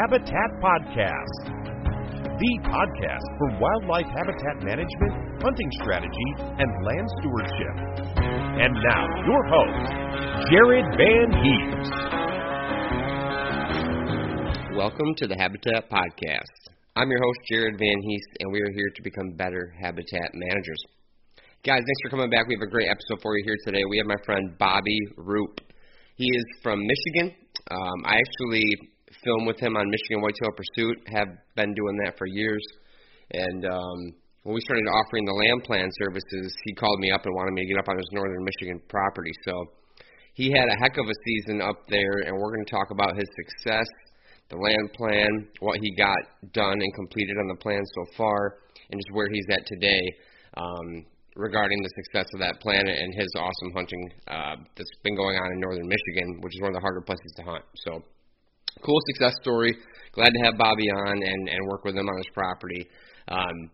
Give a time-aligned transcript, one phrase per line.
[0.00, 1.44] Habitat Podcast,
[2.40, 5.12] the podcast for wildlife habitat management,
[5.42, 7.76] hunting strategy, and land stewardship.
[8.16, 9.92] And now, your host,
[10.48, 11.92] Jared Van Heest.
[14.74, 16.72] Welcome to the Habitat Podcast.
[16.96, 20.82] I'm your host, Jared Van Heest, and we are here to become better habitat managers.
[21.62, 22.48] Guys, thanks for coming back.
[22.48, 23.82] We have a great episode for you here today.
[23.90, 25.60] We have my friend Bobby Roop.
[26.16, 27.36] He is from Michigan.
[27.70, 28.64] Um, I actually
[29.24, 30.96] film with him on Michigan Whitetail Pursuit.
[31.12, 32.64] Have been doing that for years.
[33.32, 33.98] And um,
[34.42, 37.62] when we started offering the land plan services, he called me up and wanted me
[37.62, 39.32] to get up on his northern Michigan property.
[39.44, 39.52] So
[40.34, 43.16] he had a heck of a season up there, and we're going to talk about
[43.16, 43.86] his success,
[44.48, 45.28] the land plan,
[45.60, 46.18] what he got
[46.52, 48.56] done and completed on the plan so far,
[48.90, 50.02] and just where he's at today.
[50.56, 51.06] Um,
[51.36, 55.52] regarding the success of that plan and his awesome hunting uh, that's been going on
[55.52, 57.64] in northern Michigan, which is one of the harder places to hunt.
[57.86, 58.02] So
[58.84, 59.76] cool success story.
[60.12, 62.86] Glad to have Bobby on and, and work with him on his property.
[63.28, 63.70] Um,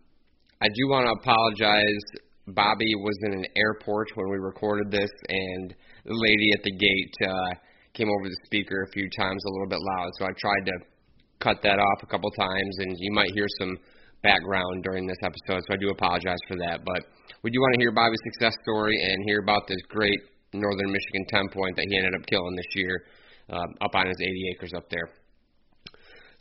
[0.61, 2.05] I do want to apologize.
[2.47, 5.75] Bobby was in an airport when we recorded this, and
[6.05, 7.51] the lady at the gate uh,
[7.93, 10.09] came over the speaker a few times a little bit loud.
[10.17, 10.75] So I tried to
[11.39, 13.77] cut that off a couple times, and you might hear some
[14.23, 15.61] background during this episode.
[15.67, 16.81] So I do apologize for that.
[16.85, 17.05] But
[17.43, 20.19] we do want to hear Bobby's success story and hear about this great
[20.53, 23.03] Northern Michigan 10 point that he ended up killing this year
[23.49, 25.09] um, up on his 80 acres up there.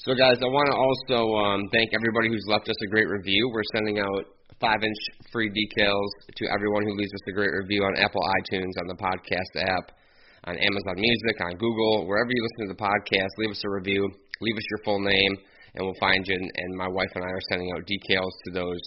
[0.04, 3.48] So, guys, I want to also um, thank everybody who's left us a great review.
[3.48, 4.28] We're sending out
[4.60, 5.02] five inch
[5.32, 8.98] free decals to everyone who leaves us a great review on Apple iTunes, on the
[9.00, 9.96] podcast app,
[10.44, 13.32] on Amazon Music, on Google, wherever you listen to the podcast.
[13.38, 14.04] Leave us a review,
[14.40, 15.32] leave us your full name,
[15.74, 16.36] and we'll find you.
[16.36, 18.80] And, and my wife and I are sending out decals to those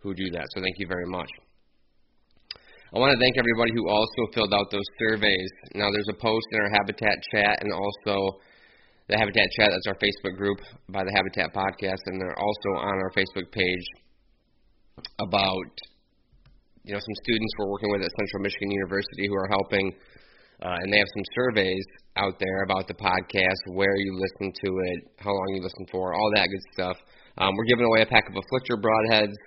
[0.00, 0.44] who do that.
[0.52, 1.28] So, thank you very much.
[2.90, 5.50] I want to thank everybody who also filled out those surveys.
[5.78, 8.42] Now, there's a post in our Habitat chat and also
[9.06, 9.70] the Habitat chat.
[9.70, 10.58] That's our Facebook group
[10.90, 13.86] by the Habitat Podcast, and they're also on our Facebook page
[15.22, 15.70] about
[16.82, 19.94] you know some students we're working with at Central Michigan University who are helping,
[20.58, 21.86] uh, and they have some surveys
[22.18, 26.10] out there about the podcast, where you listen to it, how long you listen for,
[26.10, 26.96] all that good stuff.
[27.38, 29.38] Um, we're giving away a pack of afflictor broadheads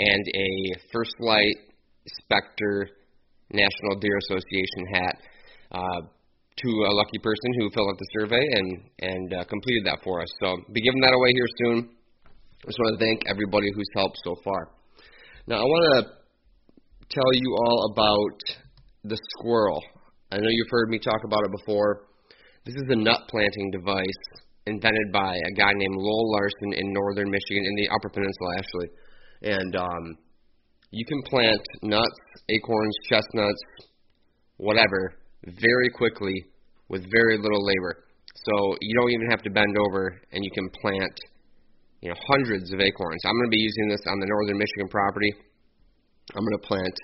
[0.00, 1.69] and a First Lite
[2.22, 2.88] Spectre
[3.52, 5.16] National Deer Association hat
[5.72, 6.00] uh,
[6.56, 8.68] to a lucky person who filled out the survey and
[9.00, 10.28] and uh, completed that for us.
[10.42, 11.90] So be giving that away here soon.
[12.62, 14.68] I just want to thank everybody who's helped so far.
[15.46, 16.20] Now I want to
[17.08, 18.38] tell you all about
[19.04, 19.82] the squirrel.
[20.30, 22.06] I know you've heard me talk about it before.
[22.64, 24.22] This is a nut planting device
[24.66, 28.88] invented by a guy named Lowell Larson in northern Michigan, in the Upper Peninsula actually,
[29.42, 30.18] and um,
[30.90, 33.60] you can plant nuts, acorns, chestnuts,
[34.56, 35.14] whatever,
[35.46, 36.34] very quickly
[36.88, 38.04] with very little labor.
[38.34, 41.14] So you don't even have to bend over, and you can plant,
[42.00, 43.20] you know, hundreds of acorns.
[43.24, 45.32] I'm going to be using this on the northern Michigan property.
[46.34, 46.94] I'm going to plant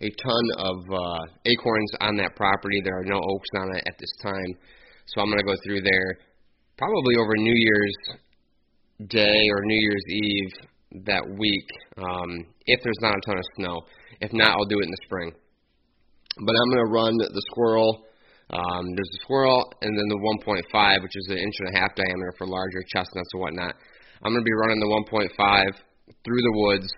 [0.00, 2.80] a ton of uh, acorns on that property.
[2.82, 4.54] There are no oaks on it at this time,
[5.06, 6.18] so I'm going to go through there
[6.78, 7.96] probably over New Year's
[9.08, 10.69] Day or New Year's Eve
[11.06, 13.76] that week um, if there's not a ton of snow.
[14.20, 15.32] If not, I'll do it in the spring.
[16.38, 18.06] But I'm going to run the squirrel.
[18.50, 21.94] Um, there's a squirrel and then the 1.5, which is an inch and a half
[21.94, 23.74] diameter for larger chestnuts and whatnot.
[24.22, 25.30] I'm going to be running the 1.5
[26.26, 26.90] through the woods,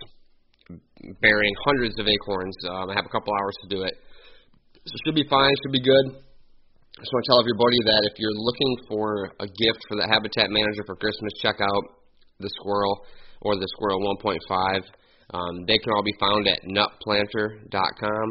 [1.20, 2.56] bearing hundreds of acorns.
[2.68, 3.94] Um, I have a couple hours to do it.
[4.88, 6.06] So it should be fine, should be good.
[6.16, 10.08] I just want to tell everybody that if you're looking for a gift for the
[10.08, 11.84] habitat manager for Christmas, check out
[12.40, 13.06] the squirrel
[13.42, 14.82] or the squirrel 1.5.
[15.32, 18.26] Um, they can all be found at nutplanter.com.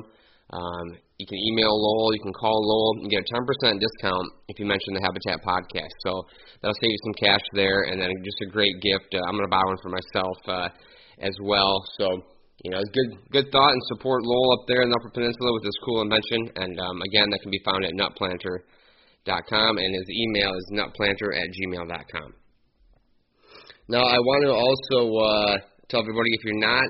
[0.52, 0.88] Um,
[1.18, 4.66] you can email Lowell, you can call Lowell, and get a 10% discount if you
[4.66, 5.94] mention the Habitat podcast.
[6.04, 6.26] So
[6.62, 9.14] that'll save you some cash there, and then just a great gift.
[9.14, 10.70] Uh, I'm going to buy one for myself uh,
[11.22, 11.78] as well.
[11.98, 12.26] So
[12.64, 15.64] you know, good good thought and support Lowell up there in the Upper Peninsula with
[15.64, 16.50] this cool invention.
[16.56, 21.50] And um, again, that can be found at nutplanter.com, and his email is nutplanter at
[21.50, 22.41] gmail.com.
[23.90, 25.58] Now, I want to also uh,
[25.90, 26.86] tell everybody if you're not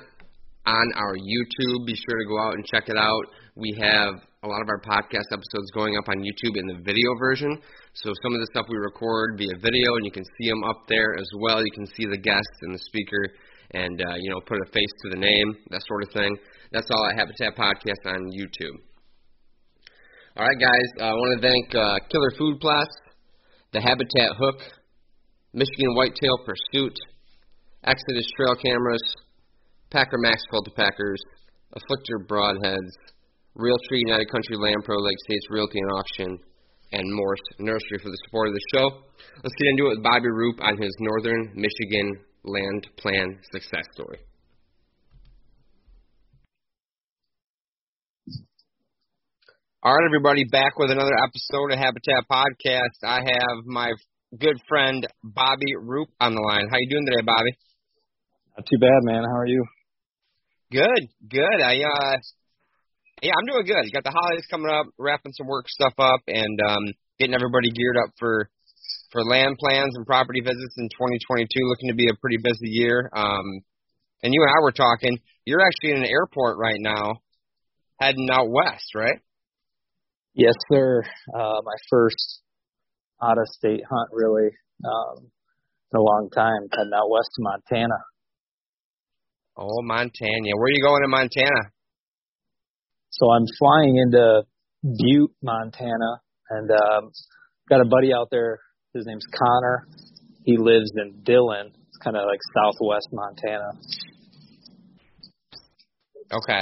[0.66, 3.26] on our YouTube, be sure to go out and check it out.
[3.56, 7.10] We have a lot of our podcast episodes going up on YouTube in the video
[7.20, 7.58] version.
[7.94, 10.84] So some of the stuff we record via video, and you can see them up
[10.88, 11.64] there as well.
[11.64, 13.34] You can see the guest and the speaker
[13.74, 16.38] and uh, you know put a face to the name, that sort of thing.
[16.72, 18.78] That's all at Habitat Podcast on YouTube.
[20.38, 22.96] All right, guys, I want to thank uh, Killer Food Plots,
[23.74, 24.62] the Habitat Hook,
[25.54, 26.96] Michigan Whitetail Pursuit,
[27.84, 29.04] Exodus Trail Cameras,
[29.92, 31.22] Packer Max Called to Packers,
[31.76, 32.92] Afflictor Broadheads,
[33.58, 36.40] Realtree United Country Land Pro Lake States Realty and Auction,
[36.94, 38.88] and Morse Nursery for the support of the show.
[39.44, 44.20] Let's get into it with Bobby Roop on his Northern Michigan land plan success story.
[49.84, 53.02] All right, everybody, back with another episode of Habitat Podcast.
[53.04, 53.92] I have my
[54.38, 56.68] good friend Bobby Roop on the line.
[56.72, 57.52] How you doing today, Bobby?
[58.58, 59.24] Not too bad, man.
[59.24, 59.66] How are you?
[60.72, 61.62] Good, good.
[61.62, 62.18] I uh,
[63.22, 63.84] yeah, I'm doing good.
[63.84, 66.84] You got the holidays coming up, wrapping some work stuff up, and um,
[67.20, 68.50] getting everybody geared up for
[69.12, 71.48] for land plans and property visits in 2022.
[71.68, 73.10] Looking to be a pretty busy year.
[73.14, 73.44] Um,
[74.24, 75.20] and you and I were talking.
[75.46, 77.20] You're actually in an airport right now,
[78.00, 79.20] heading out west, right?
[80.34, 81.04] Yes, sir.
[81.34, 82.41] Uh, my first
[83.24, 84.50] out of state hunt, really,
[84.84, 85.32] um,
[85.94, 88.00] in a long time, heading out west to Montana.
[89.58, 90.52] Oh, Montana.
[90.56, 91.72] Where are you going in Montana?
[93.10, 94.44] So I'm flying into
[94.84, 97.12] Butte, Montana, and um,
[97.70, 98.60] got a buddy out there
[98.94, 99.88] his name's Connor.
[100.44, 101.72] He lives in Dillon.
[101.88, 103.72] It's kind of like southwest Montana.
[106.34, 106.62] Okay.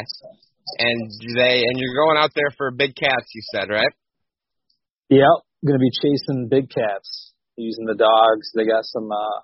[0.78, 3.92] And they and you're going out there for big cats, you said, right?
[5.10, 5.26] Yep.
[5.66, 8.52] Gonna be chasing big cats using the dogs.
[8.56, 9.40] They got some uh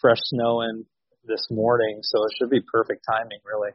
[0.00, 0.84] fresh snow in
[1.24, 3.72] this morning, so it should be perfect timing, really.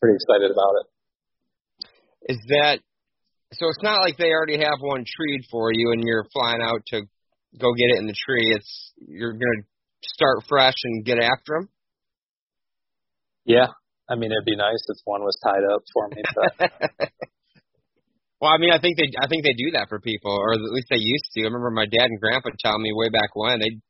[0.00, 2.32] Pretty excited about it.
[2.32, 2.78] Is that
[3.54, 6.82] so it's not like they already have one treed for you and you're flying out
[6.88, 7.00] to
[7.58, 8.52] go get it in the tree.
[8.54, 9.66] It's you're gonna
[10.02, 11.68] start fresh and get after them.
[13.44, 13.66] Yeah,
[14.08, 16.22] I mean it'd be nice if one was tied up for me.
[16.34, 17.10] But...
[18.40, 20.60] well, I mean I think they I think they do that for people, or at
[20.60, 21.42] least they used to.
[21.42, 23.80] I remember my dad and grandpa telling me way back when they'd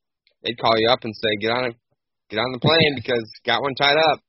[0.42, 1.72] they'd call you up and say get on a,
[2.30, 4.20] get on the plane because got one tied up.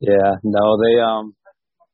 [0.00, 1.34] Yeah, no, they um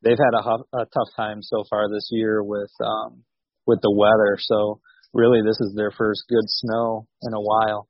[0.02, 0.42] they've had a,
[0.76, 3.24] a tough time so far this year with um
[3.66, 4.36] with the weather.
[4.38, 4.80] So
[5.12, 7.88] really this is their first good snow in a while.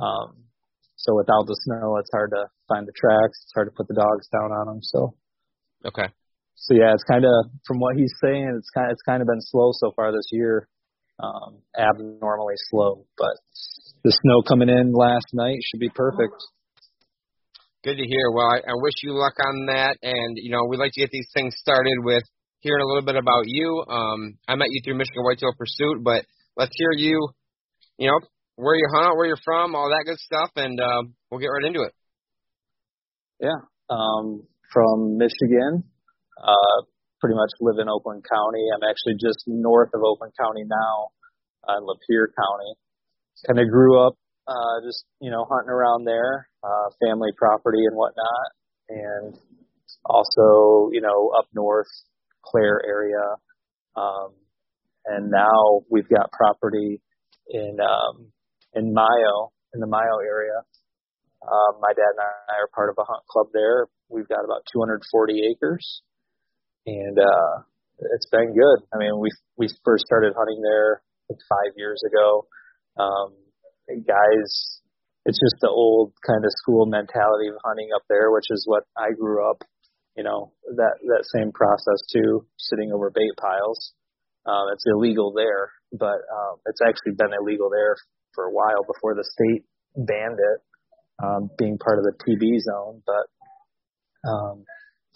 [0.00, 0.44] Um,
[0.96, 3.40] so without the snow, it's hard to find the tracks.
[3.44, 4.80] It's hard to put the dogs down on them.
[4.82, 5.14] So
[5.86, 6.08] okay.
[6.58, 7.32] So yeah, it's kind of
[7.66, 10.28] from what he's saying, it's kind of, it's kind of been slow so far this
[10.32, 10.68] year,
[11.22, 13.06] um, abnormally slow.
[13.16, 13.38] But
[14.04, 16.34] the snow coming in last night should be perfect.
[17.84, 18.30] Good to hear.
[18.34, 21.10] Well, I, I wish you luck on that, and you know we'd like to get
[21.10, 22.24] these things started with
[22.60, 23.84] hearing a little bit about you.
[23.88, 27.28] Um, I met you through Michigan Whitetail Pursuit, but let's hear you,
[27.98, 28.18] you know,
[28.56, 31.66] where you hunt, where you're from, all that good stuff, and uh, we'll get right
[31.66, 31.94] into it.
[33.40, 35.84] Yeah, um, from Michigan,
[36.42, 36.78] uh,
[37.20, 38.64] pretty much live in Oakland County.
[38.74, 41.10] I'm actually just north of Oakland County now,
[41.66, 42.72] uh, in Lapeer County.
[43.46, 44.14] Kind of grew up
[44.48, 48.48] uh, just you know hunting around there, uh, family property and whatnot,
[48.88, 49.38] and
[50.04, 51.86] also you know up north,
[52.44, 53.36] Clare area.
[53.96, 54.32] Um,
[55.06, 57.00] and now we've got property
[57.48, 58.32] in um,
[58.74, 60.64] in Mio, in the Mio area.
[61.42, 63.86] Um, my dad and I are part of a hunt club there.
[64.08, 66.02] we've got about 240 acres,
[66.88, 67.54] and uh,
[68.16, 68.78] it's been good.
[68.94, 72.48] I mean, we we first started hunting there like five years ago.
[72.96, 73.36] Um,
[74.06, 74.80] guys,
[75.26, 78.84] it's just the old kind of school mentality of hunting up there, which is what
[78.96, 79.62] I grew up.
[80.16, 83.92] You know that that same process too, sitting over bait piles.
[84.46, 87.96] Um, it's illegal there, but um, it's actually been illegal there
[88.34, 89.64] for a while before the state
[89.94, 90.58] banned it,
[91.22, 93.02] um, being part of the TB zone.
[93.04, 93.26] But
[94.28, 94.64] um,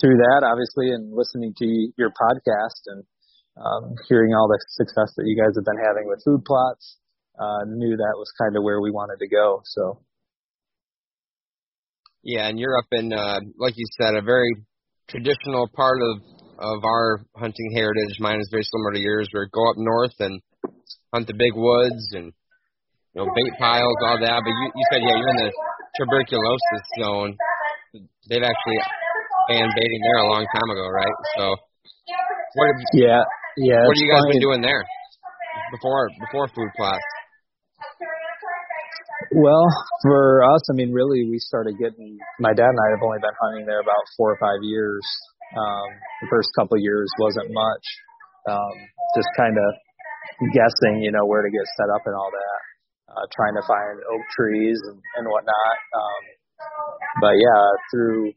[0.00, 3.04] through that, obviously, and listening to your podcast and
[3.56, 6.98] um, hearing all the success that you guys have been having with food plots,
[7.38, 9.62] uh, knew that was kind of where we wanted to go.
[9.64, 10.00] So.
[12.22, 14.54] Yeah, and you're up in, uh, like you said, a very
[15.08, 16.22] traditional part of
[16.62, 18.20] of our hunting heritage.
[18.20, 19.28] Mine is very similar to yours.
[19.34, 20.40] We go up north and
[21.12, 22.32] hunt the big woods and
[23.12, 24.40] you know bait piles, all that.
[24.44, 25.52] But you, you said yeah, you're in the
[25.98, 27.36] tuberculosis zone.
[28.28, 28.78] They've actually
[29.52, 31.16] banned baiting there a long time ago, right?
[31.36, 31.44] So
[32.56, 32.66] what?
[32.72, 33.22] Have, yeah,
[33.60, 33.84] yeah.
[33.84, 34.32] What have you guys funny.
[34.32, 34.84] been doing there
[35.72, 37.04] before before food plots?
[39.32, 39.64] Well,
[40.04, 42.18] for us, I mean, really, we started getting.
[42.40, 45.04] My dad and I have only been hunting there about four or five years.
[45.52, 45.88] Um,
[46.24, 47.84] the first couple of years wasn't much.
[48.48, 48.74] Um,
[49.16, 49.70] just kind of
[50.52, 52.60] guessing, you know, where to get set up and all that.
[53.12, 55.76] Uh, trying to find oak trees and, and whatnot.
[55.92, 56.22] Um,
[57.20, 58.32] but yeah, through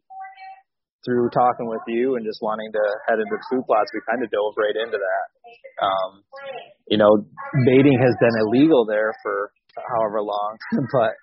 [1.06, 4.30] through talking with you and just wanting to head into food plots, we kind of
[4.34, 5.26] dove right into that.
[5.80, 6.12] Um,
[6.90, 7.10] you know,
[7.66, 10.58] baiting has been illegal there for however long,
[10.92, 11.14] but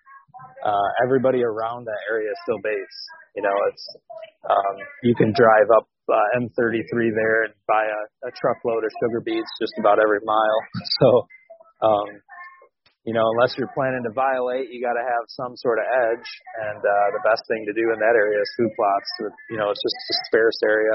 [0.63, 2.99] uh, everybody around that area still baits.
[3.35, 3.85] You know, it's
[4.49, 9.21] um, you can drive up uh, M33 there and buy a, a truckload of sugar
[9.25, 10.61] beets just about every mile.
[11.01, 11.09] So,
[11.83, 12.09] um,
[13.03, 16.29] you know, unless you're planning to violate, you got to have some sort of edge.
[16.63, 19.09] And uh, the best thing to do in that area is food plots.
[19.51, 20.95] You know, it's just a sparse area.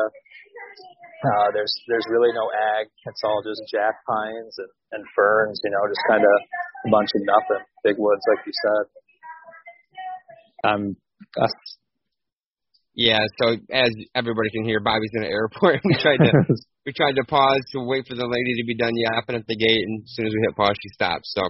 [1.17, 2.47] Uh, there's there's really no
[2.77, 2.87] ag.
[2.87, 5.59] It's all just jack pines and, and ferns.
[5.65, 6.35] You know, just kind of
[6.87, 7.63] a bunch of nothing.
[7.83, 8.83] Big woods, like you said.
[10.63, 10.83] Um,
[12.97, 15.81] yeah, so as everybody can hear, Bobby's in an airport.
[15.85, 16.31] we tried to
[16.85, 19.55] we tried to pause to wait for the lady to be done yapping at the
[19.55, 21.25] gate, and as soon as we hit pause, she stopped.
[21.25, 21.49] So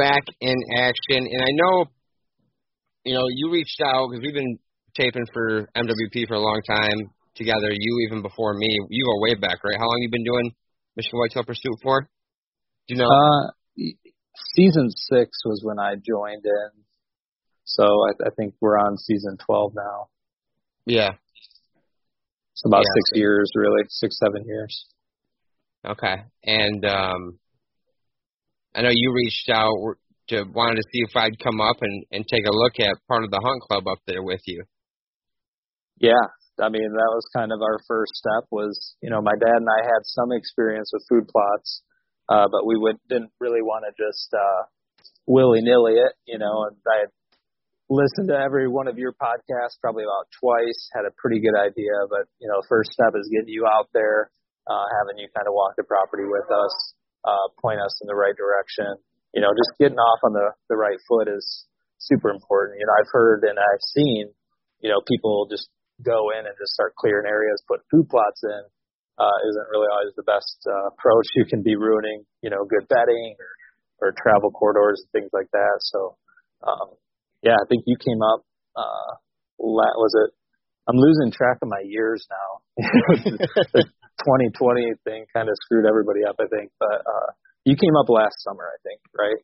[0.00, 1.84] back in action, and I know,
[3.04, 4.58] you know, you reached out because we've been
[4.96, 7.70] taping for MWP for a long time together.
[7.70, 8.68] You even before me.
[8.88, 9.76] You go way back, right?
[9.78, 10.52] How long you been doing
[10.96, 12.08] Michigan Whitetail Pursuit for?
[12.88, 13.08] Do you know?
[13.08, 13.50] Uh,
[14.54, 16.70] season six was when I joined in,
[17.64, 20.08] so I, I think we're on season twelve now.
[20.86, 21.10] Yeah.
[22.52, 23.18] It's about yeah, six so.
[23.18, 24.86] years, really, six, seven years.
[25.86, 26.16] Okay.
[26.44, 27.38] And um,
[28.74, 29.74] I know you reached out
[30.28, 33.24] to wanted to see if I'd come up and, and take a look at part
[33.24, 34.62] of the hunt club up there with you.
[35.98, 36.30] Yeah.
[36.60, 39.68] I mean, that was kind of our first step was, you know, my dad and
[39.68, 41.82] I had some experience with food plots,
[42.28, 44.68] uh, but we would, didn't really want to just uh,
[45.26, 47.12] willy-nilly it, you know, and I had
[47.88, 51.96] listened to every one of your podcasts probably about twice, had a pretty good idea.
[52.12, 54.30] But, you know, first step is getting you out there,
[54.68, 58.16] uh, having you kind of walk the property with us, uh, point us in the
[58.16, 58.96] right direction.
[59.34, 61.44] You know, just getting off on the, the right foot is
[61.98, 62.80] super important.
[62.80, 64.32] You know, I've heard and I've seen,
[64.80, 65.68] you know, people just
[66.02, 68.62] go in and just start clearing areas, put food plots in,
[69.20, 71.28] uh, isn't really always the best uh, approach.
[71.36, 75.50] You can be ruining, you know, good bedding or, or travel corridors and things like
[75.52, 75.76] that.
[75.80, 76.16] So,
[76.66, 76.96] um,
[77.42, 78.42] yeah, I think you came up.
[78.74, 79.20] Uh,
[79.58, 80.32] was it?
[80.88, 82.50] I'm losing track of my years now.
[84.26, 86.70] 2020 thing kind of screwed everybody up, I think.
[86.78, 87.30] But uh,
[87.64, 89.40] you came up last summer, I think, right?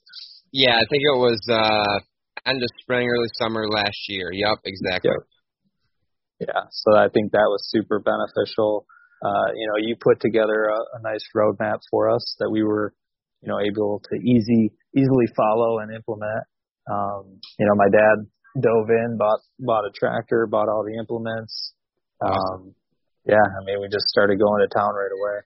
[0.52, 4.30] Yeah, I think it was uh, end of spring, early summer last year.
[4.32, 5.10] Yep, exactly.
[5.10, 6.48] Yep.
[6.48, 8.86] Yeah, so I think that was super beneficial.
[9.24, 12.92] Uh, you know, you put together a, a nice roadmap for us that we were,
[13.42, 16.44] you know, able to easy easily follow and implement.
[16.90, 18.26] Um, you know, my dad
[18.60, 21.72] dove in, bought bought a tractor, bought all the implements.
[22.20, 22.74] Um,
[23.26, 25.42] yeah, I mean, we just started going to town right away.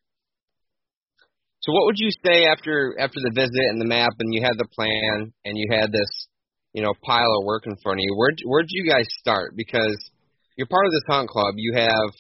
[1.60, 4.56] So, what would you say after after the visit and the map, and you had
[4.56, 6.08] the plan, and you had this,
[6.72, 8.16] you know, pile of work in front of you?
[8.16, 9.56] Where where did you guys start?
[9.56, 9.96] Because
[10.56, 11.54] you're part of this hunt club.
[11.56, 12.10] You have,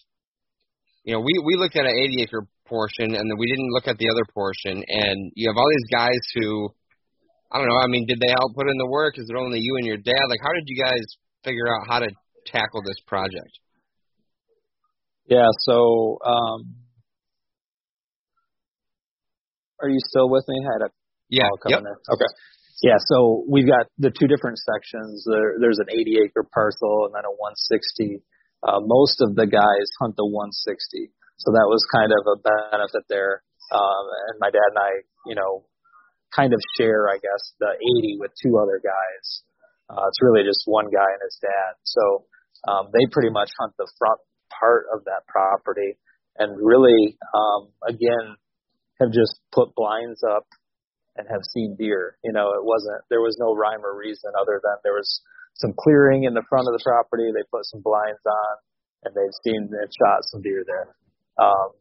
[1.04, 3.88] you know, we we looked at an 80 acre portion, and then we didn't look
[3.88, 6.68] at the other portion, and you have all these guys who
[7.52, 7.80] I don't know.
[7.80, 9.18] I mean, did they all put in the work?
[9.18, 10.24] Is it only you and your dad?
[10.28, 11.04] Like, how did you guys
[11.44, 12.08] figure out how to
[12.46, 13.60] tackle this project?
[15.26, 15.46] Yeah.
[15.60, 16.74] So, um,
[19.80, 20.64] are you still with me?
[20.64, 20.90] I had a
[21.28, 21.48] yeah.
[21.68, 21.78] Yep.
[21.80, 21.86] In.
[21.86, 22.30] Okay.
[22.82, 22.96] Yeah.
[22.98, 25.24] So we've got the two different sections.
[25.30, 28.24] There, there's an 80 acre parcel and then a 160
[28.62, 31.08] uh, most of the guys hunt the 160.
[31.40, 33.40] So that was kind of a benefit there.
[33.72, 34.92] Um, and my dad and I,
[35.24, 35.64] you know,
[36.34, 39.24] kind of share, I guess, the 80 with two other guys.
[39.88, 41.72] Uh, it's really just one guy and his dad.
[41.82, 42.28] So
[42.68, 44.20] um, they pretty much hunt the front
[44.58, 45.96] part of that property
[46.38, 48.36] and really, um, again,
[49.00, 50.46] have just put blinds up
[51.16, 52.16] and have seen deer.
[52.24, 55.20] You know, it wasn't, there was no rhyme or reason other than there was
[55.54, 57.28] some clearing in the front of the property.
[57.32, 58.54] They put some blinds on
[59.04, 60.96] and they've seen and shot some deer there.
[61.36, 61.76] Um,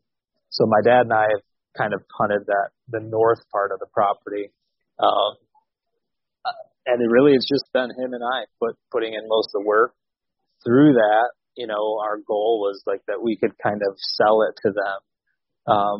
[0.49, 1.43] so my dad and I have
[1.77, 4.51] kind of hunted that, the north part of the property.
[4.99, 5.39] Um,
[6.85, 9.67] and it really it's just been him and I put, putting in most of the
[9.67, 9.93] work
[10.65, 11.31] through that.
[11.59, 14.97] You know, our goal was like that we could kind of sell it to them.
[15.67, 15.99] Um,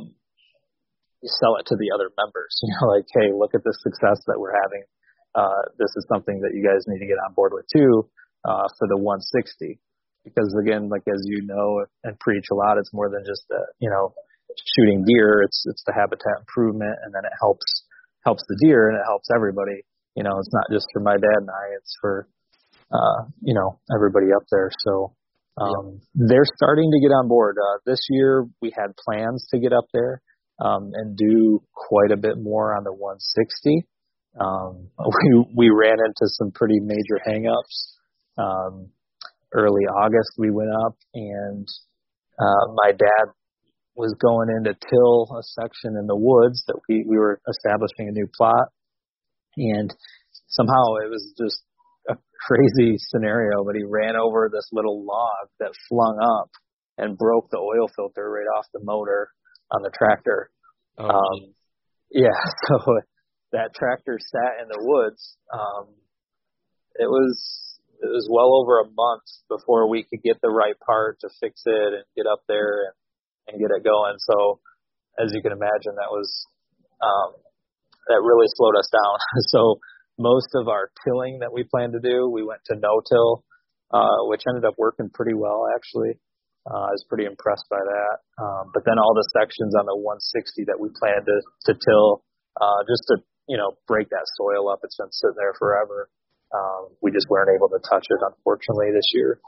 [1.28, 2.56] sell it to the other members.
[2.64, 4.88] You know, like, hey, look at the success that we're having.
[5.36, 8.08] Uh, this is something that you guys need to get on board with too
[8.48, 9.80] uh, for the 160.
[10.24, 13.68] Because again, like as you know and preach a lot, it's more than just uh,
[13.80, 14.14] you know
[14.76, 15.42] shooting deer.
[15.44, 17.84] It's it's the habitat improvement, and then it helps
[18.26, 19.84] helps the deer and it helps everybody.
[20.16, 22.28] You know, it's not just for my dad and I; it's for
[22.92, 24.70] uh, you know everybody up there.
[24.84, 25.16] So
[25.60, 27.58] um, they're starting to get on board.
[27.60, 30.22] Uh, this year, we had plans to get up there
[30.60, 33.86] um, and do quite a bit more on the 160.
[34.40, 37.98] Um, we we ran into some pretty major hangups.
[38.38, 38.90] Um,
[39.54, 41.68] early August, we went up, and
[42.40, 43.34] uh, my dad
[43.96, 48.08] was going in to till a section in the woods that we we were establishing
[48.08, 48.70] a new plot,
[49.58, 49.94] and
[50.48, 51.64] somehow it was just
[52.10, 52.16] a
[52.48, 53.64] crazy scenario.
[53.66, 56.50] But he ran over this little log that flung up
[56.98, 59.30] and broke the oil filter right off the motor
[59.72, 60.50] on the tractor.
[60.98, 61.08] Oh.
[61.08, 61.54] Um,
[62.12, 62.36] yeah,
[62.68, 63.00] so
[63.52, 65.38] that tractor sat in the woods.
[65.54, 65.94] Um,
[66.96, 67.38] it was
[68.02, 71.64] it was well over a month before we could get the right part to fix
[71.66, 72.96] it and get up there and,
[73.48, 74.16] and get it going.
[74.20, 74.60] So
[75.20, 76.28] as you can imagine, that was
[77.04, 77.36] um,
[78.08, 79.18] that really slowed us down.
[79.52, 79.80] so
[80.20, 83.48] most of our tilling that we planned to do, we went to no till,
[83.90, 86.20] uh, which ended up working pretty well actually.
[86.68, 88.16] Uh, I was pretty impressed by that.
[88.38, 92.22] Um, but then all the sections on the 160 that we planned to, to till,
[92.60, 94.84] uh, just to, you know, break that soil up.
[94.84, 96.12] It's been sitting there forever.
[96.52, 99.40] Um, we just weren't able to touch it, unfortunately, this year.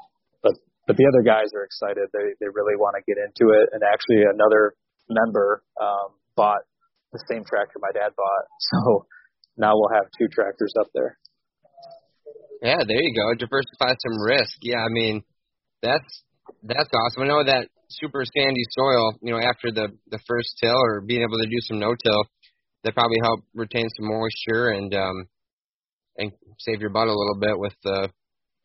[0.41, 0.55] But,
[0.87, 2.09] but the other guys are excited.
[2.15, 3.69] They, they really want to get into it.
[3.75, 4.73] And actually another
[5.11, 6.63] member, um, bought
[7.11, 8.45] the same tractor my dad bought.
[8.71, 9.05] So
[9.57, 11.17] now we'll have two tractors up there.
[12.61, 13.33] Yeah, there you go.
[13.33, 14.57] Diversify some risk.
[14.61, 15.23] Yeah, I mean,
[15.81, 16.23] that's
[16.63, 17.23] that's awesome.
[17.23, 21.21] I know that super sandy soil, you know, after the the first till or being
[21.21, 22.23] able to do some no till,
[22.83, 25.25] that probably help retain some moisture and um
[26.17, 28.09] and save your butt a little bit with the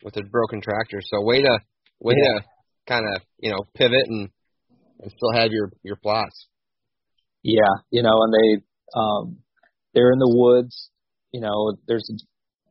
[0.03, 1.01] with a broken tractor.
[1.01, 1.59] So way to
[2.01, 2.41] way yeah.
[2.41, 2.45] to
[2.87, 4.29] kind of you know pivot and
[5.01, 6.49] and still have your your plots.
[7.43, 8.63] Yeah, you know, and they
[8.95, 9.39] um
[9.97, 10.91] they're in the woods.
[11.33, 12.07] You know, there's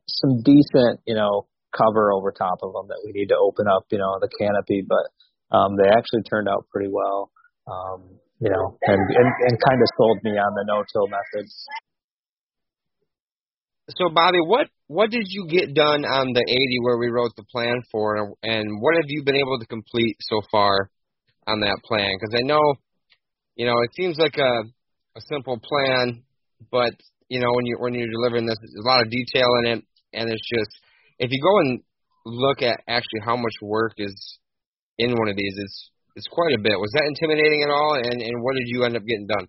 [0.06, 3.84] some decent you know cover over top of them that we need to open up,
[3.90, 7.30] you know, the canopy, but um, they actually turned out pretty well,
[7.68, 11.46] um, you know, and, and, and kind of sold me on the no-till method.
[13.90, 17.44] So, Bobby, what what did you get done on the 80 where we wrote the
[17.44, 20.90] plan for, and what have you been able to complete so far
[21.46, 22.16] on that plan?
[22.18, 22.74] Because I know,
[23.54, 24.62] you know, it seems like a
[25.16, 26.24] a simple plan,
[26.70, 26.94] but
[27.28, 29.84] you know, when you when you're delivering this, there's a lot of detail in it,
[30.12, 30.70] and it's just
[31.18, 31.80] if you go and
[32.24, 34.14] look at actually how much work is
[34.98, 36.78] in one of these, it's it's quite a bit.
[36.78, 37.94] Was that intimidating at all?
[37.94, 39.48] And and what did you end up getting done?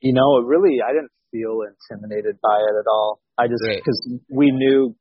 [0.00, 3.20] You know, it really, I didn't feel intimidated by it at all.
[3.36, 4.96] I just because we knew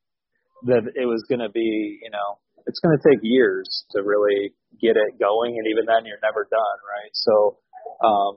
[0.68, 4.52] that it was going to be, you know, it's going to take years to really
[4.82, 7.12] get it going, and even then, you're never done, right?
[7.14, 7.58] So,
[8.04, 8.32] um,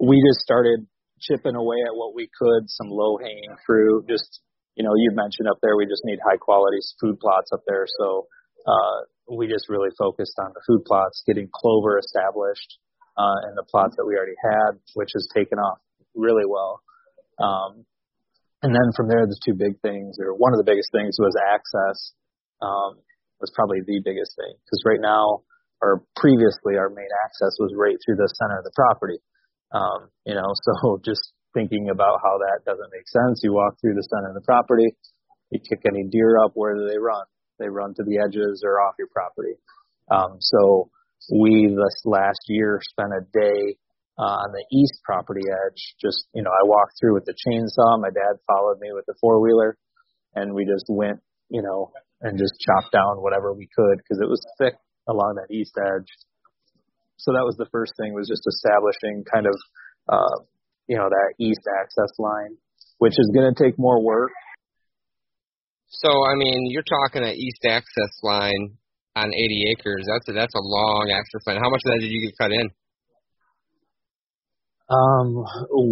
[0.00, 0.86] we just started
[1.26, 4.40] chipping away at what we could, some low hanging fruit, just
[4.76, 7.86] you know, you mentioned up there we just need high quality food plots up there.
[7.98, 8.26] So
[8.66, 12.78] uh, we just really focused on the food plots, getting clover established
[13.16, 15.78] uh, in the plots that we already had, which has taken off
[16.14, 16.82] really well.
[17.38, 17.86] Um,
[18.62, 21.34] and then from there, the two big things, or one of the biggest things, was
[21.38, 22.12] access.
[22.62, 22.98] Um,
[23.44, 25.44] was probably the biggest thing because right now,
[25.82, 29.20] or previously, our main access was right through the center of the property.
[29.72, 33.40] Um, you know, so just thinking about how that doesn't make sense.
[33.42, 34.94] You walk through the center of the property,
[35.50, 37.24] you kick any deer up, where do they run?
[37.58, 39.54] They run to the edges or off your property.
[40.10, 40.90] Um, so
[41.32, 43.76] we this last year spent a day
[44.18, 45.94] uh, on the east property edge.
[46.02, 48.00] Just you know, I walked through with the chainsaw.
[48.00, 49.76] My dad followed me with the four wheeler,
[50.34, 54.28] and we just went, you know, and just chopped down whatever we could because it
[54.28, 54.74] was thick
[55.08, 56.08] along that east edge.
[57.16, 59.56] So that was the first thing was just establishing kind of,
[60.08, 60.36] uh,
[60.86, 62.58] you know, that east access line,
[62.98, 64.32] which is going to take more work.
[65.88, 68.76] So, I mean, you're talking an east access line
[69.14, 70.04] on 80 acres.
[70.10, 71.62] That's a, that's a long access line.
[71.62, 72.66] How much of that did you get cut in?
[74.90, 75.40] Um,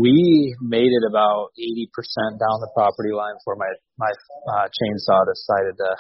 [0.03, 5.81] we made it about 80% down the property line before my, my, uh, chainsaw decided
[5.81, 5.91] to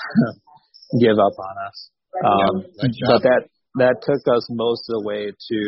[1.00, 1.78] give up on us.
[2.20, 2.66] Um,
[3.08, 5.60] but that, that took us most of the way to,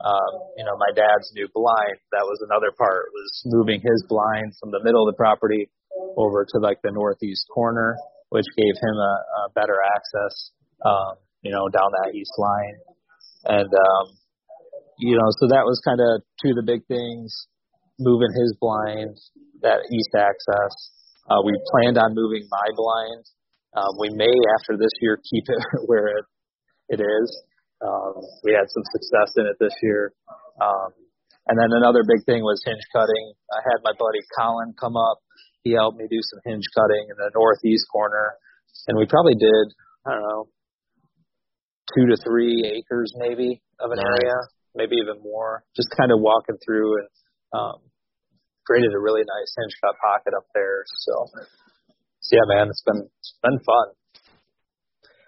[0.00, 2.00] um, you know, my dad's new blind.
[2.12, 5.68] That was another part was moving his blind from the middle of the property
[6.16, 7.96] over to like the northeast corner,
[8.30, 9.14] which gave him a,
[9.46, 10.52] a better access,
[10.84, 12.76] um, you know, down that east line.
[13.44, 14.06] And, um,
[14.98, 17.46] you know, so that was kind of two of the big things,
[17.98, 19.16] moving his blind,
[19.60, 20.72] that east access.
[21.28, 23.24] Uh, we planned on moving my blind.
[23.76, 26.24] Um, we may after this year keep it where it,
[26.88, 27.28] it is.
[27.82, 30.12] Um, we had some success in it this year.
[30.60, 30.90] Um,
[31.46, 33.34] and then another big thing was hinge cutting.
[33.52, 35.22] I had my buddy Colin come up.
[35.62, 38.34] He helped me do some hinge cutting in the northeast corner.
[38.88, 39.66] And we probably did,
[40.06, 40.48] I don't know,
[41.94, 44.34] two to three acres maybe of an area
[44.76, 45.64] maybe even more.
[45.74, 47.08] Just kind of walking through and
[47.56, 47.78] um,
[48.68, 50.84] created a really nice hinge cut pocket up there.
[51.06, 51.26] So,
[52.20, 53.86] so yeah, man, it's been it's been fun.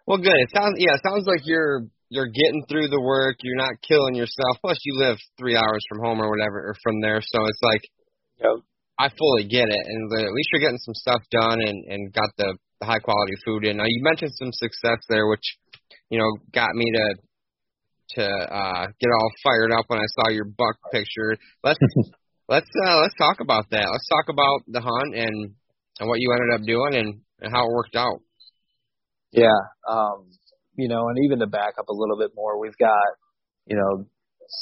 [0.09, 0.41] Well, good.
[0.41, 3.37] It sounds yeah, it sounds like you're you're getting through the work.
[3.45, 4.57] You're not killing yourself.
[4.65, 7.21] Plus, you live three hours from home or whatever, or from there.
[7.21, 7.85] So it's like,
[8.41, 8.65] yep.
[8.99, 12.33] I fully get it, and at least you're getting some stuff done and and got
[12.39, 13.77] the, the high quality food in.
[13.77, 15.45] Now, you mentioned some success there, which
[16.09, 17.07] you know got me to
[18.17, 21.37] to uh, get all fired up when I saw your buck picture.
[21.63, 21.79] Let's
[22.49, 23.93] let's uh, let's talk about that.
[23.93, 25.53] Let's talk about the hunt and
[26.01, 28.23] and what you ended up doing and, and how it worked out.
[29.33, 30.31] Yeah, um,
[30.77, 33.07] you know, and even to back up a little bit more, we've got
[33.67, 34.07] you know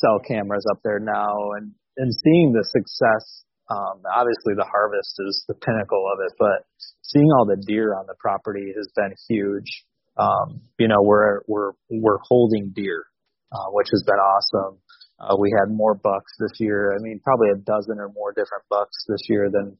[0.01, 3.45] cell cameras up there now, and and seeing the success.
[3.69, 6.67] Um, obviously, the harvest is the pinnacle of it, but
[7.03, 9.85] seeing all the deer on the property has been huge.
[10.17, 13.07] Um, you know, we're we're we're holding deer
[13.53, 14.79] uh, which has been awesome.
[15.19, 16.93] Uh, we had more bucks this year.
[16.93, 19.77] I mean, probably a dozen or more different bucks this year than,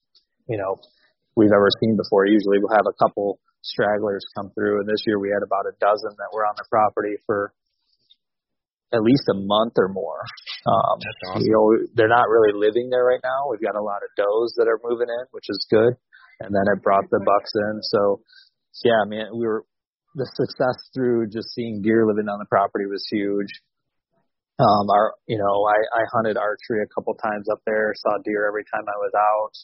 [0.49, 0.77] you know,
[1.37, 2.27] we've ever seen before.
[2.27, 5.75] Usually we'll have a couple stragglers come through, and this year we had about a
[5.79, 7.53] dozen that were on the property for
[8.93, 10.23] at least a month or more.
[10.67, 11.43] Um, awesome.
[11.43, 13.51] we always, they're not really living there right now.
[13.51, 15.95] We've got a lot of does that are moving in, which is good.
[16.41, 17.83] And then it brought the bucks in.
[17.83, 18.21] So,
[18.85, 19.65] yeah, I mean, we were,
[20.15, 23.53] the success through just seeing deer living on the property was huge.
[24.59, 28.49] Um, our, you know, I, I hunted archery a couple times up there, saw deer
[28.49, 29.55] every time I was out.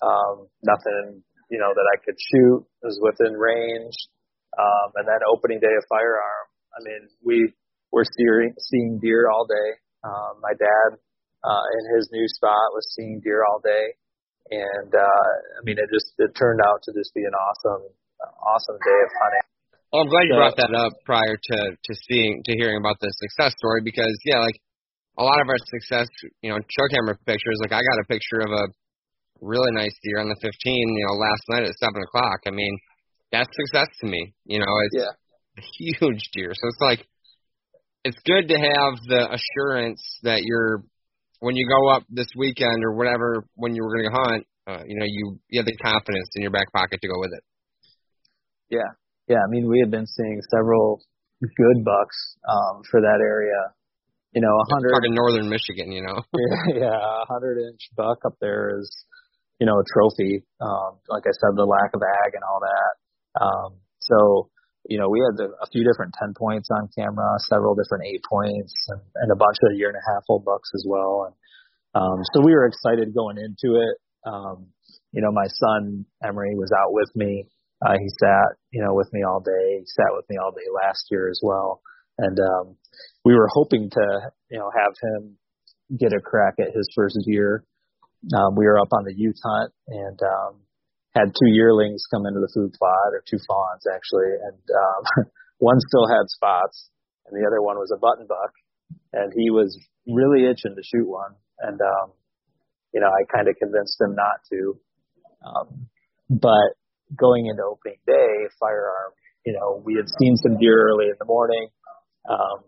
[0.00, 3.96] Um, nothing, you know, that I could shoot was within range.
[4.56, 7.52] Um, and then opening day of firearm, I mean, we
[7.92, 9.68] were seeing, seeing deer all day.
[10.04, 10.98] Um, my dad,
[11.44, 13.94] uh, in his new spot was seeing deer all day.
[14.50, 17.86] And, uh, I mean, it just, it turned out to just be an awesome,
[18.42, 19.46] awesome day of hunting.
[19.92, 23.00] Well, I'm glad you So- brought that up prior to to seeing to hearing about
[23.00, 24.60] the success story because yeah, like
[25.16, 26.08] a lot of our success,
[26.42, 27.56] you know, trail camera pictures.
[27.64, 28.64] Like I got a picture of a
[29.40, 32.40] really nice deer on the 15, you know, last night at seven o'clock.
[32.46, 32.76] I mean,
[33.32, 34.34] that's success to me.
[34.44, 35.14] You know, it's Yeah.
[35.58, 36.52] a huge deer.
[36.54, 37.06] So it's like
[38.04, 40.82] it's good to have the assurance that you're
[41.40, 44.82] when you go up this weekend or whatever when you were going to hunt, uh,
[44.86, 47.42] you know, you you have the confidence in your back pocket to go with it.
[48.70, 48.90] Yeah.
[49.28, 49.36] Yeah.
[49.44, 51.00] I mean, we had been seeing several
[51.40, 53.74] good bucks, um, for that area.
[54.34, 56.20] You know, a hundred, Talking northern Michigan, you know.
[56.36, 58.90] yeah, yeah, a hundred inch buck up there is,
[59.58, 60.44] you know, a trophy.
[60.60, 62.92] Um, like I said, the lack of ag and all that.
[63.42, 64.50] Um, so,
[64.88, 68.22] you know, we had a, a few different 10 points on camera, several different eight
[68.28, 71.26] points and, and a bunch of year and a half old bucks as well.
[71.28, 71.34] And,
[71.94, 73.96] um, so we were excited going into it.
[74.24, 74.68] Um,
[75.12, 77.44] you know, my son Emery was out with me.
[77.84, 79.78] Uh, he sat, you know, with me all day.
[79.80, 81.80] He sat with me all day last year as well.
[82.18, 82.76] And, um,
[83.24, 85.38] we were hoping to, you know, have him
[85.96, 87.64] get a crack at his first year.
[88.34, 90.60] Um, we were up on the youth hunt and, um,
[91.14, 94.30] had two yearlings come into the food plot or two fawns actually.
[94.42, 95.26] And, um,
[95.58, 96.90] one still had spots
[97.26, 98.52] and the other one was a button buck
[99.12, 99.76] and he was
[100.06, 101.34] really itching to shoot one.
[101.60, 102.12] And, um,
[102.92, 104.78] you know, I kind of convinced him not to.
[105.44, 105.88] Um,
[106.30, 106.76] but
[107.16, 109.12] going into opening day, firearm,
[109.44, 111.68] you know, we had seen some deer early in the morning.
[112.28, 112.64] Um,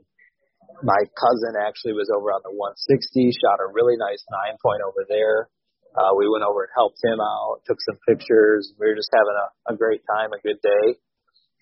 [0.83, 5.05] my cousin actually was over on the 160, shot a really nice nine point over
[5.09, 5.49] there.
[5.91, 8.71] Uh, we went over and helped him out, took some pictures.
[8.79, 10.87] We were just having a, a great time, a good day.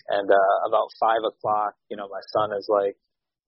[0.09, 2.96] And uh, about five o'clock, you know, my son is like,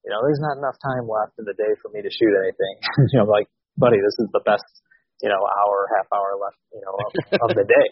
[0.04, 2.74] you know, there's not enough time left in the day for me to shoot anything.
[3.12, 4.64] you know, I'm like, buddy, this is the best,
[5.20, 7.10] you know, hour, half hour left, you know, of,
[7.44, 7.86] of the day.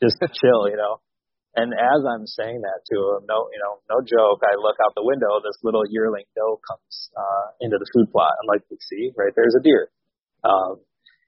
[0.00, 1.04] Just chill, you know.
[1.56, 4.94] And as I'm saying that to him, no, you know, no joke, I look out
[4.94, 5.42] the window.
[5.42, 8.38] This little yearling doe comes uh, into the food plot.
[8.38, 9.90] I'm like, see, right there's a deer.
[10.46, 10.78] Um,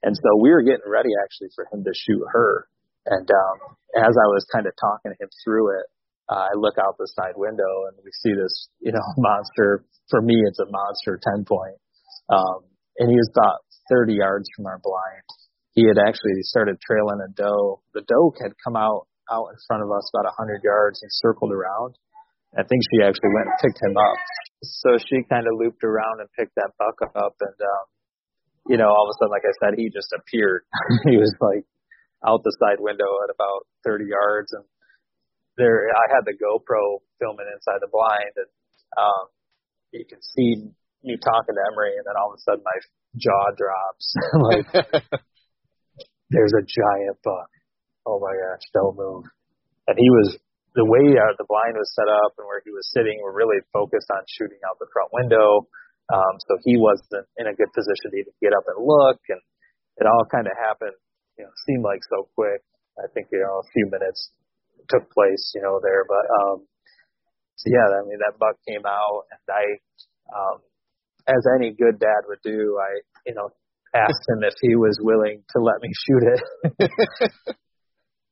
[0.03, 2.71] and so we were getting ready actually for him to shoot her.
[3.07, 5.87] And um, as I was kind of talking him through it,
[6.31, 9.85] uh, I look out the side window and we see this, you know, monster.
[10.09, 11.79] For me, it's a monster 10 point.
[12.31, 12.63] Um,
[12.99, 15.27] and he was about 30 yards from our blind.
[15.75, 17.83] He had actually started trailing a doe.
[17.95, 21.53] The doe had come out out in front of us about 100 yards and circled
[21.53, 21.99] around.
[22.53, 24.19] I think she actually went and picked him up.
[24.63, 27.85] So she kind of looped around and picked that buck up, and um,
[28.69, 30.63] you know, all of a sudden, like I said, he just appeared.
[31.09, 31.65] he was like
[32.23, 34.65] out the side window at about 30 yards, and
[35.57, 38.51] there I had the GoPro filming inside the blind, and
[39.01, 39.25] um,
[39.91, 40.63] you can see
[41.03, 42.79] me talking to Emery, and then all of a sudden my
[43.17, 44.07] jaw drops.
[44.47, 44.69] like
[46.31, 47.51] there's a giant buck.
[48.07, 49.25] Oh my gosh, don't move.
[49.87, 50.39] And he was
[50.75, 53.61] the way uh, the blind was set up and where he was sitting were really
[53.73, 55.69] focused on shooting out the front window.
[56.11, 59.41] Um, so he wasn't in a good position to even get up and look, and
[60.01, 60.97] it all kind of happened.
[61.39, 62.61] You know, seemed like so quick.
[62.99, 64.33] I think you know a few minutes
[64.91, 66.05] took place, you know, there.
[66.05, 66.67] But um,
[67.57, 69.65] so yeah, I mean that buck came out, and I,
[70.35, 70.59] um,
[71.29, 73.49] as any good dad would do, I you know
[73.95, 76.43] asked him if he was willing to let me shoot it,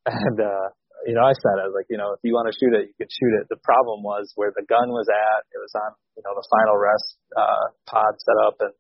[0.07, 0.67] and uh,
[1.05, 2.93] you know I said I was like, you know, if you want to shoot it,
[2.93, 3.49] you can shoot it.
[3.49, 5.49] The problem was where the gun was at.
[5.53, 8.75] It was on you know the final rest uh, pod set up and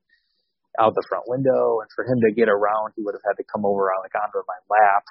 [0.78, 3.46] out the front window, and for him to get around, he would have had to
[3.46, 5.04] come over on like onto my lap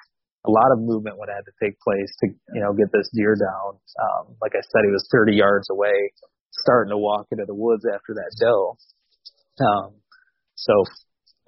[0.46, 3.08] a lot of movement would have had to take place to you know get this
[3.12, 3.76] deer down.
[3.76, 6.12] Um, like I said, he was 30 yards away,
[6.64, 8.76] starting to walk into the woods after that doe.
[9.60, 10.00] Um,
[10.56, 10.72] so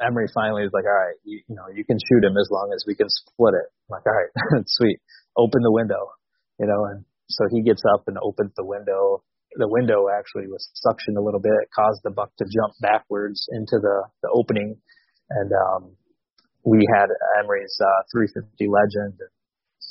[0.03, 2.73] Emery finally was like, all right, you, you know, you can shoot him as long
[2.75, 3.69] as we can split it.
[3.89, 4.33] I'm like, all right,
[4.67, 4.99] sweet.
[5.37, 6.13] Open the window,
[6.59, 9.25] you know, and so he gets up and opens the window.
[9.57, 13.49] The window actually was suctioned a little bit, it caused the buck to jump backwards
[13.53, 14.81] into the the opening,
[15.31, 15.97] and um,
[16.65, 17.09] we had
[17.41, 19.35] Emery's uh, 350 Legend, and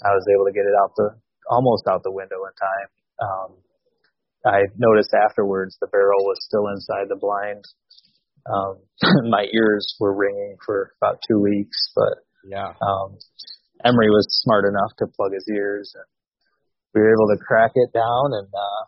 [0.04, 1.18] I was able to get it out the
[1.50, 2.90] almost out the window in time.
[3.22, 3.52] Um,
[4.46, 7.62] I noticed afterwards the barrel was still inside the blind.
[8.46, 8.82] Um,
[9.30, 13.18] my ears were ringing for about two weeks, but yeah, um,
[13.84, 16.06] Emery was smart enough to plug his ears, and
[16.94, 18.34] we were able to crack it down.
[18.34, 18.82] And uh,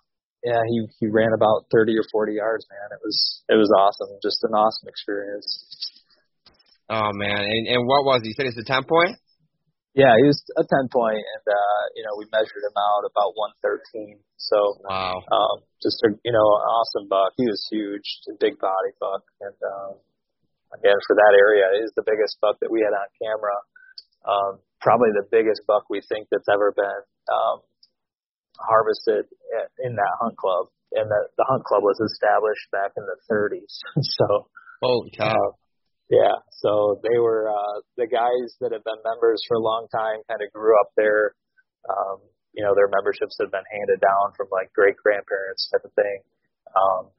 [0.44, 2.66] yeah, he he ran about 30 or 40 yards.
[2.70, 5.48] Man, it was it was awesome, just an awesome experience.
[6.90, 8.30] Oh man, and and what was he?
[8.30, 9.18] You said it's a ten point.
[9.94, 13.38] Yeah, he was a ten point, and uh, you know we measured him out about
[13.38, 14.18] one thirteen.
[14.42, 17.38] So wow, um, just a you know an awesome buck.
[17.38, 20.02] He was huge, a big body buck, and um,
[20.74, 23.58] again for that area, is the biggest buck that we had on camera.
[24.26, 24.52] Um,
[24.82, 27.62] probably the biggest buck we think that's ever been um,
[28.58, 29.30] harvested
[29.78, 33.78] in that hunt club, and the the hunt club was established back in the 30s.
[34.18, 34.50] so
[34.82, 35.30] holy cow.
[35.30, 35.54] Uh,
[36.10, 40.20] yeah, so they were uh, the guys that have been members for a long time.
[40.28, 41.36] Kind of grew up there.
[41.88, 42.20] Um,
[42.54, 46.20] you know, their memberships have been handed down from like great grandparents type of thing.
[46.76, 47.10] Um,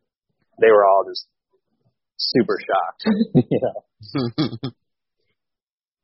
[0.60, 1.26] they were all just
[2.18, 3.02] super shocked.
[3.50, 4.70] you know.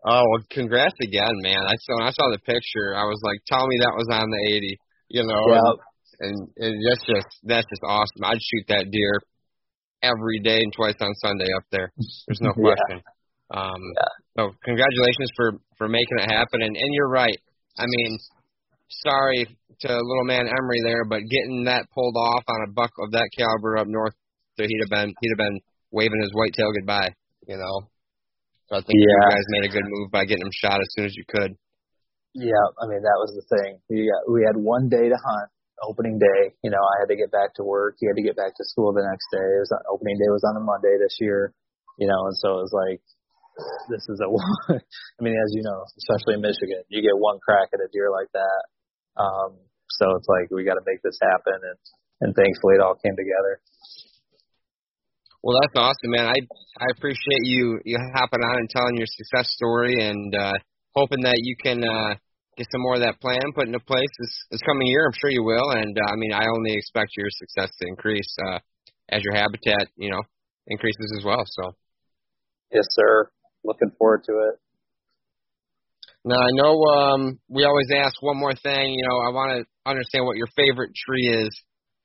[0.04, 1.60] oh well, congrats again, man!
[1.60, 2.96] I saw I saw the picture.
[2.96, 4.78] I was like, tell me that was on the eighty.
[5.08, 5.44] You know.
[5.48, 5.84] Yeah.
[6.22, 8.24] And, and that's just that's just awesome.
[8.24, 9.20] I'd shoot that deer
[10.02, 11.92] every day and twice on Sunday up there.
[12.26, 13.02] There's no question.
[13.02, 13.10] yeah.
[13.50, 14.12] Um, yeah.
[14.36, 16.62] So congratulations for for making it happen.
[16.62, 17.38] And and you're right.
[17.78, 18.18] I mean,
[18.88, 19.46] sorry
[19.80, 23.28] to little man Emery there, but getting that pulled off on a buck of that
[23.36, 24.14] caliber up north,
[24.56, 25.60] so he'd have been he'd have been
[25.90, 27.10] waving his white tail goodbye.
[27.46, 27.88] You know.
[28.68, 29.10] So I think yeah.
[29.10, 31.56] you guys made a good move by getting him shot as soon as you could.
[32.34, 33.78] Yeah, I mean that was the thing.
[33.90, 35.50] We got, we had one day to hunt,
[35.82, 37.96] opening day, you know, I had to get back to work.
[37.98, 39.42] He had to get back to school the next day.
[39.42, 41.52] It was opening day was on a Monday this year,
[41.98, 43.00] you know, and so it was like,
[43.88, 44.28] this is a,
[44.76, 48.08] I mean, as you know, especially in Michigan, you get one crack at a deer
[48.12, 48.60] like that.
[49.20, 51.58] Um, so it's like, we got to make this happen.
[51.60, 51.78] And,
[52.20, 53.60] and thankfully it all came together.
[55.42, 56.28] Well, that's awesome, man.
[56.28, 56.38] I,
[56.76, 60.52] I appreciate you, you hopping on and telling your success story and, uh,
[60.94, 62.14] hoping that you can, uh,
[62.56, 65.06] get some more of that plan put into place this, this coming year.
[65.06, 65.70] I'm sure you will.
[65.70, 68.58] And uh, I mean, I only expect your success to increase uh,
[69.08, 70.22] as your habitat, you know,
[70.66, 71.42] increases as well.
[71.46, 71.74] So.
[72.72, 73.30] Yes, sir.
[73.64, 74.60] Looking forward to it.
[76.24, 78.92] Now I know um, we always ask one more thing.
[78.92, 81.50] You know, I want to understand what your favorite tree is,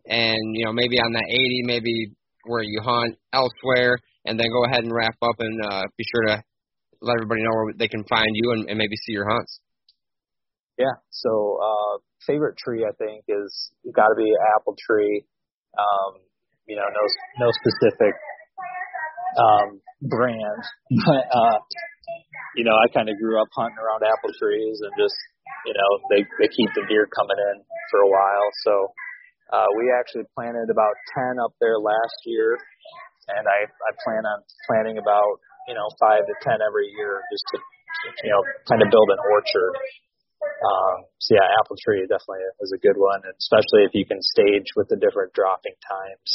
[0.08, 2.12] and you know maybe on that 80, maybe
[2.46, 6.28] where you hunt elsewhere, and then go ahead and wrap up and uh, be sure
[6.28, 6.44] to
[7.02, 9.60] let everybody know where they can find you and, and maybe see your hunts.
[10.78, 10.96] Yeah.
[11.10, 15.26] So uh, favorite tree I think is got to be apple tree.
[15.78, 16.20] Um,
[16.68, 17.04] you know, no
[17.46, 18.16] no specific
[19.38, 20.62] um, brand,
[21.06, 21.60] but uh,
[22.56, 25.16] you know, I kind of grew up hunting around apple trees and just,
[25.68, 27.56] you know, they they keep the deer coming in
[27.92, 28.48] for a while.
[28.64, 28.74] So
[29.52, 32.58] uh, we actually planted about 10 up there last year,
[33.30, 37.46] and I I plan on planting about you know five to 10 every year just
[37.54, 37.58] to
[38.26, 39.74] you know kind of build an orchard.
[40.42, 44.22] Um, so yeah, apple tree definitely is a good one, and especially if you can
[44.22, 46.30] stage with the different dropping times.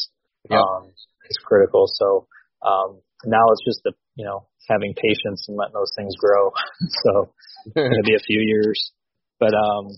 [0.50, 0.58] Yep.
[0.58, 0.82] Um,
[1.28, 1.86] it's critical.
[1.86, 2.26] So
[2.64, 6.50] um, now it's just the you know having patience and letting those things grow.
[7.04, 7.32] so
[7.74, 8.92] it'll be a few years.
[9.38, 9.90] But um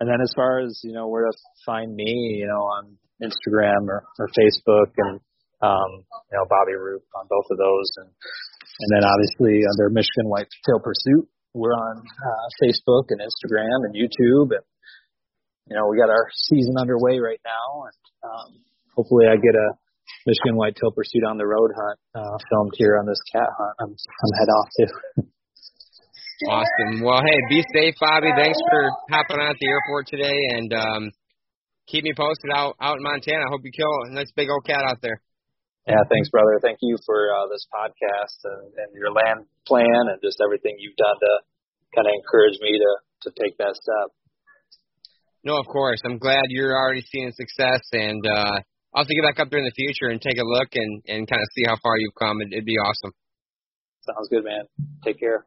[0.00, 3.84] and then as far as, you know, where to find me, you know, on Instagram
[3.86, 5.20] or, or Facebook and
[5.60, 10.32] um, you know, Bobby Roop on both of those and and then obviously under Michigan
[10.32, 14.64] Whitetail Pursuit, we're on uh, Facebook and Instagram and YouTube and
[15.68, 18.50] you know, we got our season underway right now and um
[18.94, 19.68] hopefully I get a
[20.26, 23.74] Michigan Whitetail Pursuit on the Road hunt uh, filmed here on this cat hunt.
[23.80, 24.86] I'm I'm head off to.
[26.50, 27.02] awesome.
[27.02, 28.28] Well, hey, be safe, Bobby.
[28.36, 31.10] Thanks for hopping on at the airport today, and um,
[31.86, 33.44] keep me posted out out in Montana.
[33.46, 35.20] I hope you kill a nice big old cat out there.
[35.86, 36.60] Yeah, thanks, brother.
[36.60, 40.96] Thank you for uh, this podcast and, and your land plan and just everything you've
[40.96, 41.32] done to
[41.94, 44.08] kind of encourage me to to take that step.
[45.44, 46.00] No, of course.
[46.04, 48.60] I'm glad you're already seeing success, and uh,
[48.94, 51.02] I'll have to get back up there in the future and take a look and
[51.08, 52.40] and kind of see how far you've come.
[52.40, 53.12] It'd, it'd be awesome.
[54.04, 54.64] Sounds good, man.
[55.04, 55.46] Take care.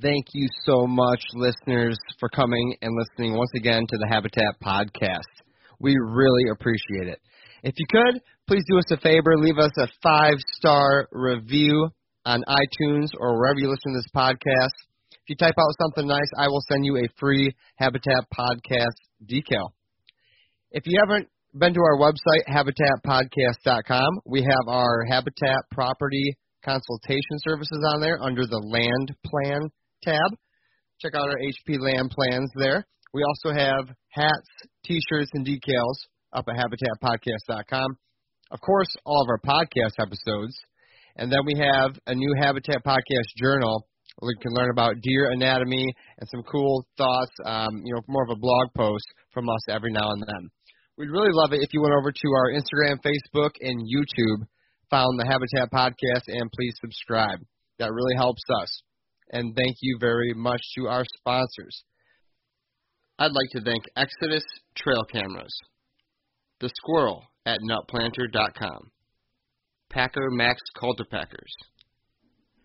[0.00, 5.49] Thank you so much, listeners, for coming and listening once again to the Habitat Podcast.
[5.80, 7.20] We really appreciate it.
[7.62, 11.90] If you could, please do us a favor, leave us a five star review
[12.24, 14.76] on iTunes or wherever you listen to this podcast
[15.12, 19.70] If you type out something nice, I will send you a free Habitat Podcast decal.
[20.70, 27.84] If you haven't been to our website, habitatpodcast.com, we have our Habitat Property Consultation Services
[27.94, 29.70] on there under the Land Plan
[30.02, 30.38] tab.
[31.00, 32.86] Check out our HP Land Plans there.
[33.12, 34.48] We also have hats,
[34.84, 35.98] t-shirts, and decals
[36.32, 37.96] up at habitatpodcast.com.
[38.52, 40.54] Of course, all of our podcast episodes.
[41.16, 43.86] And then we have a new Habitat Podcast journal
[44.18, 45.86] where you can learn about deer anatomy
[46.18, 49.92] and some cool thoughts, um, you know, more of a blog post from us every
[49.92, 50.50] now and then.
[50.96, 54.46] We'd really love it if you went over to our Instagram, Facebook, and YouTube,
[54.90, 57.40] found the Habitat Podcast, and please subscribe.
[57.78, 58.82] That really helps us.
[59.32, 61.84] And thank you very much to our sponsors.
[63.20, 65.52] I'd like to thank Exodus Trail Cameras,
[66.58, 68.90] The Squirrel at nutplanter.com,
[69.90, 71.52] Packer Max Cultipackers,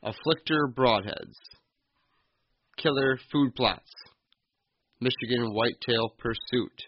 [0.01, 1.35] Afflictor Broadheads,
[2.77, 3.91] Killer Food Plots,
[5.01, 6.83] Michigan Whitetail Pursuit,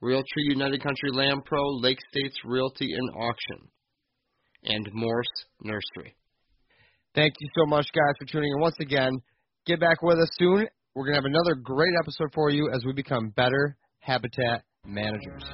[0.00, 3.68] Realtree United Country Land Pro, Lake States Realty and Auction,
[4.62, 5.26] and Morse
[5.62, 6.14] Nursery.
[7.12, 9.18] Thank you so much, guys, for tuning in once again.
[9.66, 10.68] Get back with us soon.
[10.96, 15.44] We're going to have another great episode for you as we become better habitat managers.